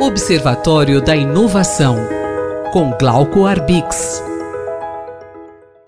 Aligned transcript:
Observatório 0.00 1.02
da 1.02 1.16
Inovação, 1.16 1.96
com 2.72 2.96
Glauco 2.96 3.46
Arbix. 3.46 4.22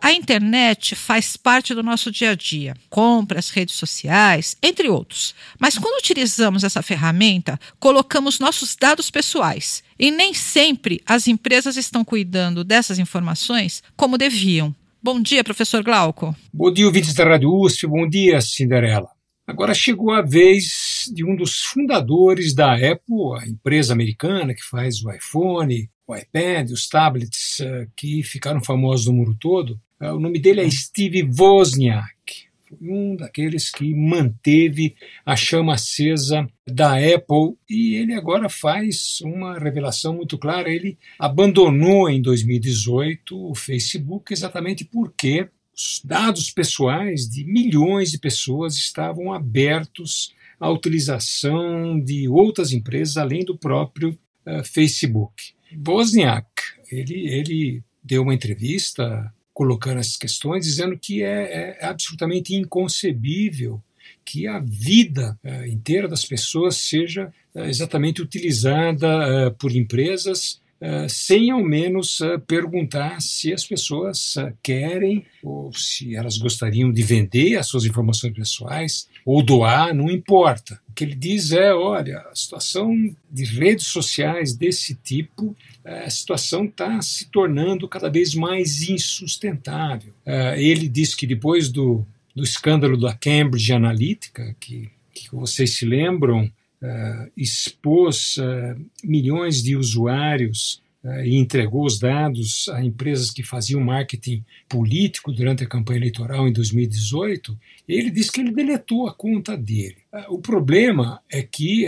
A 0.00 0.12
internet 0.12 0.94
faz 0.94 1.36
parte 1.36 1.74
do 1.74 1.82
nosso 1.82 2.12
dia 2.12 2.30
a 2.30 2.34
dia, 2.36 2.76
compras, 2.88 3.50
redes 3.50 3.74
sociais, 3.74 4.56
entre 4.62 4.88
outros. 4.88 5.34
Mas 5.58 5.76
quando 5.76 5.98
utilizamos 5.98 6.62
essa 6.62 6.82
ferramenta, 6.82 7.58
colocamos 7.80 8.38
nossos 8.38 8.76
dados 8.76 9.10
pessoais. 9.10 9.82
E 9.98 10.12
nem 10.12 10.32
sempre 10.32 11.02
as 11.04 11.26
empresas 11.26 11.76
estão 11.76 12.04
cuidando 12.04 12.62
dessas 12.62 13.00
informações 13.00 13.82
como 13.96 14.16
deviam. 14.16 14.72
Bom 15.02 15.20
dia, 15.20 15.42
professor 15.42 15.82
Glauco. 15.82 16.34
Bom 16.54 16.72
dia, 16.72 16.86
ouvintes 16.86 17.12
da 17.12 17.24
Rádio 17.24 17.52
USP. 17.52 17.88
Bom 17.88 18.08
dia, 18.08 18.40
Cinderela. 18.40 19.15
Agora 19.46 19.72
chegou 19.72 20.10
a 20.10 20.22
vez 20.22 21.08
de 21.14 21.24
um 21.24 21.36
dos 21.36 21.60
fundadores 21.62 22.52
da 22.52 22.74
Apple, 22.74 23.38
a 23.40 23.46
empresa 23.46 23.92
americana 23.92 24.52
que 24.52 24.62
faz 24.62 25.04
o 25.04 25.12
iPhone, 25.12 25.88
o 26.04 26.16
iPad, 26.16 26.72
os 26.72 26.88
tablets 26.88 27.60
uh, 27.60 27.88
que 27.94 28.24
ficaram 28.24 28.60
famosos 28.60 29.06
no 29.06 29.12
mundo 29.12 29.36
todo. 29.38 29.80
Uh, 30.00 30.14
o 30.14 30.20
nome 30.20 30.40
dele 30.40 30.62
é 30.62 30.70
Steve 30.70 31.22
Wozniak. 31.38 32.46
Foi 32.68 32.88
um 32.88 33.14
daqueles 33.14 33.70
que 33.70 33.94
manteve 33.94 34.96
a 35.24 35.36
chama 35.36 35.74
acesa 35.74 36.48
da 36.66 36.94
Apple 36.94 37.56
e 37.70 37.94
ele 37.94 38.14
agora 38.14 38.48
faz 38.48 39.20
uma 39.20 39.56
revelação 39.56 40.16
muito 40.16 40.36
clara. 40.36 40.68
Ele 40.68 40.98
abandonou 41.20 42.10
em 42.10 42.20
2018 42.20 43.50
o 43.50 43.54
Facebook 43.54 44.32
exatamente 44.32 44.84
porque 44.84 45.48
os 45.76 46.00
dados 46.02 46.50
pessoais 46.50 47.28
de 47.28 47.44
milhões 47.44 48.10
de 48.10 48.18
pessoas 48.18 48.76
estavam 48.76 49.32
abertos 49.32 50.34
à 50.58 50.70
utilização 50.70 52.00
de 52.00 52.26
outras 52.28 52.72
empresas 52.72 53.18
além 53.18 53.44
do 53.44 53.58
próprio 53.58 54.18
uh, 54.46 54.64
Facebook. 54.64 55.52
Wozniak, 55.86 56.46
ele, 56.90 57.28
ele 57.28 57.82
deu 58.02 58.22
uma 58.22 58.34
entrevista 58.34 59.30
colocando 59.52 60.00
essas 60.00 60.16
questões, 60.16 60.64
dizendo 60.64 60.98
que 60.98 61.22
é, 61.22 61.76
é 61.80 61.84
absolutamente 61.84 62.54
inconcebível 62.54 63.82
que 64.24 64.46
a 64.46 64.58
vida 64.60 65.38
uh, 65.44 65.66
inteira 65.66 66.08
das 66.08 66.24
pessoas 66.24 66.76
seja 66.76 67.30
uh, 67.54 67.60
exatamente 67.64 68.22
utilizada 68.22 69.50
por 69.58 69.70
empresas 69.72 70.58
Uh, 70.78 71.08
sem 71.08 71.50
ao 71.50 71.64
menos 71.64 72.20
uh, 72.20 72.38
perguntar 72.46 73.22
se 73.22 73.50
as 73.50 73.64
pessoas 73.64 74.36
uh, 74.36 74.52
querem 74.62 75.24
ou 75.42 75.72
se 75.72 76.14
elas 76.14 76.36
gostariam 76.36 76.92
de 76.92 77.02
vender 77.02 77.56
as 77.56 77.66
suas 77.66 77.86
informações 77.86 78.34
pessoais 78.34 79.08
ou 79.24 79.42
doar, 79.42 79.94
não 79.94 80.10
importa. 80.10 80.78
O 80.86 80.92
que 80.92 81.02
ele 81.02 81.14
diz 81.14 81.50
é: 81.50 81.72
olha, 81.72 82.18
a 82.30 82.34
situação 82.34 82.94
de 83.30 83.44
redes 83.44 83.86
sociais 83.86 84.54
desse 84.54 84.94
tipo, 84.94 85.56
a 85.82 86.10
situação 86.10 86.66
está 86.66 87.00
se 87.00 87.30
tornando 87.30 87.88
cada 87.88 88.10
vez 88.10 88.34
mais 88.34 88.86
insustentável. 88.86 90.12
ele 90.56 90.88
diz 90.88 91.14
que 91.14 91.26
depois 91.26 91.70
do, 91.70 92.06
do 92.34 92.44
escândalo 92.44 92.98
da 92.98 93.14
Cambridge 93.14 93.72
Analytica, 93.72 94.54
que, 94.60 94.90
que 95.14 95.34
vocês 95.34 95.70
se 95.70 95.86
lembram, 95.86 96.50
uh, 96.86 97.30
expôs 97.36 98.36
uh, 98.36 98.80
milhões 99.02 99.62
de 99.62 99.76
usuários 99.76 100.80
uh, 101.02 101.20
e 101.24 101.36
entregou 101.36 101.84
os 101.84 101.98
dados 101.98 102.68
a 102.68 102.84
empresas 102.84 103.30
que 103.30 103.42
faziam 103.42 103.80
marketing 103.80 104.44
político 104.68 105.32
durante 105.32 105.64
a 105.64 105.68
campanha 105.68 105.98
eleitoral 105.98 106.46
em 106.46 106.52
2018, 106.52 107.58
ele 107.88 108.10
disse 108.10 108.30
que 108.30 108.40
ele 108.40 108.52
deletou 108.52 109.08
a 109.08 109.14
conta 109.14 109.56
dele. 109.56 109.98
o 110.28 110.38
problema 110.38 111.20
é 111.30 111.42
que, 111.42 111.86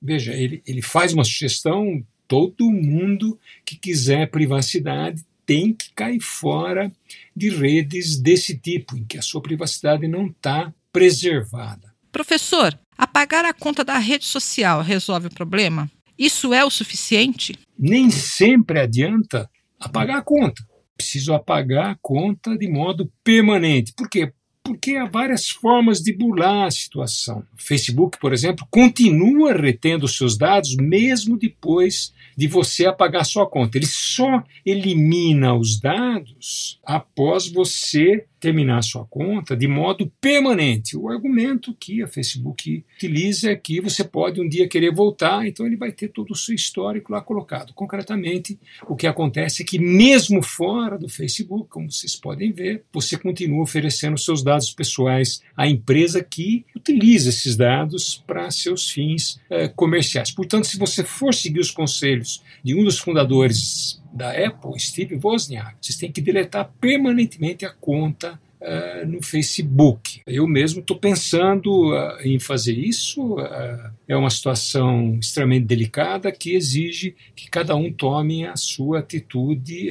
veja, 0.00 0.32
ele, 0.32 0.62
ele 0.66 0.82
faz 0.82 1.12
uma 1.12 1.24
sugestão: 1.24 2.04
todo 2.26 2.70
mundo 2.70 3.38
que 3.64 3.76
quiser 3.76 4.28
privacidade 4.30 5.24
tem 5.46 5.72
que 5.72 5.92
cair 5.94 6.20
fora 6.20 6.90
de 7.36 7.50
redes 7.50 8.18
desse 8.18 8.56
tipo, 8.58 8.96
em 8.96 9.04
que 9.04 9.18
a 9.18 9.22
sua 9.22 9.40
privacidade 9.40 10.08
não 10.08 10.26
está 10.26 10.72
preservada. 10.92 11.91
Professor, 12.12 12.78
Apagar 13.02 13.44
a 13.44 13.52
conta 13.52 13.82
da 13.82 13.98
rede 13.98 14.24
social 14.24 14.80
resolve 14.80 15.26
o 15.26 15.34
problema? 15.34 15.90
Isso 16.16 16.54
é 16.54 16.64
o 16.64 16.70
suficiente? 16.70 17.58
Nem 17.76 18.10
sempre 18.10 18.78
adianta 18.78 19.50
apagar 19.80 20.18
a 20.18 20.22
conta. 20.22 20.62
Preciso 20.96 21.34
apagar 21.34 21.90
a 21.90 21.98
conta 22.00 22.56
de 22.56 22.70
modo 22.70 23.10
permanente. 23.24 23.92
Por 23.96 24.08
quê? 24.08 24.32
Porque 24.62 24.94
há 24.94 25.06
várias 25.06 25.48
formas 25.48 25.98
de 25.98 26.16
burlar 26.16 26.66
a 26.66 26.70
situação. 26.70 27.44
O 27.58 27.60
Facebook, 27.60 28.20
por 28.20 28.32
exemplo, 28.32 28.64
continua 28.70 29.52
retendo 29.52 30.06
seus 30.06 30.38
dados 30.38 30.76
mesmo 30.76 31.36
depois 31.36 32.12
de 32.36 32.46
você 32.46 32.86
apagar 32.86 33.24
sua 33.24 33.50
conta. 33.50 33.76
Ele 33.76 33.86
só 33.86 34.44
elimina 34.64 35.56
os 35.56 35.80
dados 35.80 36.78
após 36.84 37.50
você 37.50 38.26
terminar 38.42 38.82
sua 38.82 39.04
conta 39.04 39.56
de 39.56 39.68
modo 39.68 40.12
permanente. 40.20 40.96
O 40.96 41.08
argumento 41.08 41.72
que 41.78 42.02
a 42.02 42.08
Facebook 42.08 42.84
utiliza 42.96 43.52
é 43.52 43.56
que 43.56 43.80
você 43.80 44.02
pode 44.02 44.40
um 44.40 44.48
dia 44.48 44.66
querer 44.66 44.92
voltar, 44.92 45.46
então 45.46 45.64
ele 45.64 45.76
vai 45.76 45.92
ter 45.92 46.08
todo 46.08 46.32
o 46.32 46.34
seu 46.34 46.52
histórico 46.52 47.12
lá 47.12 47.20
colocado. 47.20 47.72
Concretamente, 47.72 48.58
o 48.88 48.96
que 48.96 49.06
acontece 49.06 49.62
é 49.62 49.64
que 49.64 49.78
mesmo 49.78 50.42
fora 50.42 50.98
do 50.98 51.08
Facebook, 51.08 51.68
como 51.68 51.88
vocês 51.88 52.16
podem 52.16 52.50
ver, 52.50 52.82
você 52.92 53.16
continua 53.16 53.62
oferecendo 53.62 54.18
seus 54.18 54.42
dados 54.42 54.72
pessoais 54.72 55.40
à 55.56 55.68
empresa 55.68 56.20
que 56.20 56.66
utiliza 56.74 57.28
esses 57.28 57.56
dados 57.56 58.24
para 58.26 58.50
seus 58.50 58.90
fins 58.90 59.40
eh, 59.48 59.68
comerciais. 59.68 60.32
Portanto, 60.32 60.66
se 60.66 60.76
você 60.76 61.04
for 61.04 61.32
seguir 61.32 61.60
os 61.60 61.70
conselhos 61.70 62.42
de 62.64 62.74
um 62.74 62.82
dos 62.82 62.98
fundadores 62.98 64.01
da 64.12 64.30
Apple, 64.30 64.78
Steve 64.78 65.18
Wozniak, 65.22 65.76
vocês 65.80 65.96
têm 65.96 66.12
que 66.12 66.20
deletar 66.20 66.70
permanentemente 66.80 67.64
a 67.64 67.70
conta 67.70 68.38
uh, 68.60 69.06
no 69.06 69.22
Facebook. 69.22 70.20
Eu 70.26 70.46
mesmo 70.46 70.80
estou 70.80 70.96
pensando 70.96 71.92
uh, 71.92 72.20
em 72.22 72.38
fazer 72.38 72.76
isso. 72.76 73.34
Uh, 73.34 73.90
é 74.06 74.16
uma 74.16 74.30
situação 74.30 75.18
extremamente 75.20 75.64
delicada 75.64 76.30
que 76.30 76.54
exige 76.54 77.14
que 77.34 77.50
cada 77.50 77.74
um 77.74 77.92
tome 77.92 78.46
a 78.46 78.56
sua 78.56 79.00
atitude 79.00 79.90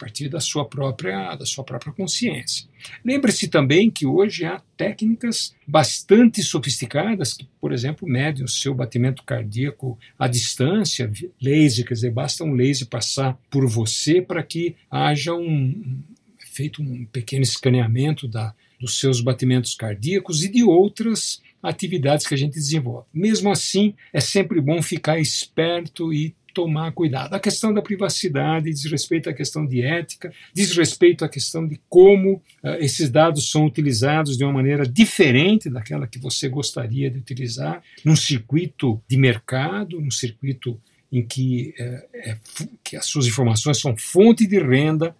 partir 0.00 0.30
da 0.30 0.40
sua 0.40 0.64
própria, 0.64 1.36
da 1.36 1.44
sua 1.44 1.62
própria 1.62 1.92
consciência. 1.92 2.66
Lembre-se 3.04 3.48
também 3.48 3.90
que 3.90 4.06
hoje 4.06 4.46
há 4.46 4.62
técnicas 4.74 5.54
bastante 5.66 6.42
sofisticadas 6.42 7.34
que, 7.34 7.46
por 7.60 7.70
exemplo, 7.70 8.08
medem 8.08 8.42
o 8.42 8.48
seu 8.48 8.74
batimento 8.74 9.22
cardíaco 9.22 9.98
à 10.18 10.26
distância, 10.26 11.12
laser, 11.40 11.86
quer 11.86 11.94
dizer, 11.94 12.10
basta 12.10 12.42
um 12.42 12.54
laser 12.54 12.88
passar 12.88 13.38
por 13.50 13.68
você 13.68 14.22
para 14.22 14.42
que 14.42 14.74
haja 14.90 15.34
um 15.34 16.02
feito 16.38 16.82
um 16.82 17.04
pequeno 17.04 17.42
escaneamento 17.42 18.26
da, 18.26 18.54
dos 18.80 18.98
seus 18.98 19.20
batimentos 19.20 19.74
cardíacos 19.74 20.42
e 20.42 20.50
de 20.50 20.64
outras 20.64 21.40
atividades 21.62 22.26
que 22.26 22.34
a 22.34 22.36
gente 22.36 22.54
desenvolve. 22.54 23.06
Mesmo 23.12 23.50
assim, 23.50 23.94
é 24.12 24.20
sempre 24.20 24.60
bom 24.60 24.82
ficar 24.82 25.20
esperto 25.20 26.12
e 26.12 26.34
tomar 26.52 26.92
cuidado. 26.92 27.34
A 27.34 27.40
questão 27.40 27.72
da 27.72 27.82
privacidade 27.82 28.70
diz 28.70 28.84
respeito 28.84 29.28
à 29.28 29.32
questão 29.32 29.66
de 29.66 29.82
ética, 29.82 30.32
diz 30.52 30.76
respeito 30.76 31.24
à 31.24 31.28
questão 31.28 31.66
de 31.66 31.80
como 31.88 32.34
uh, 32.34 32.74
esses 32.80 33.10
dados 33.10 33.50
são 33.50 33.66
utilizados 33.66 34.36
de 34.36 34.44
uma 34.44 34.52
maneira 34.52 34.86
diferente 34.86 35.70
daquela 35.70 36.06
que 36.06 36.18
você 36.18 36.48
gostaria 36.48 37.10
de 37.10 37.18
utilizar, 37.18 37.82
num 38.04 38.16
circuito 38.16 39.00
de 39.08 39.16
mercado, 39.16 40.00
num 40.00 40.10
circuito 40.10 40.80
em 41.12 41.24
que, 41.24 41.74
uh, 41.78 42.08
é, 42.14 42.38
que 42.84 42.96
as 42.96 43.06
suas 43.06 43.26
informações 43.26 43.78
são 43.78 43.96
fonte 43.96 44.46
de 44.46 44.58
renda 44.58 45.14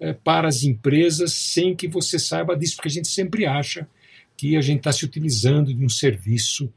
uh, 0.00 0.14
para 0.22 0.48
as 0.48 0.62
empresas 0.62 1.32
sem 1.32 1.74
que 1.74 1.88
você 1.88 2.18
saiba 2.18 2.56
disso, 2.56 2.76
porque 2.76 2.88
a 2.88 2.92
gente 2.92 3.08
sempre 3.08 3.46
acha 3.46 3.86
que 4.36 4.54
a 4.54 4.60
gente 4.60 4.78
está 4.78 4.92
se 4.92 5.02
utilizando 5.02 5.72
de 5.72 5.82
um 5.82 5.88
serviço 5.88 6.70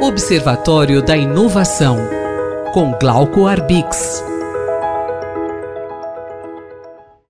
Observatório 0.00 1.00
da 1.00 1.16
Inovação, 1.16 1.96
com 2.72 2.90
Glauco 2.98 3.46
Arbix. 3.46 4.31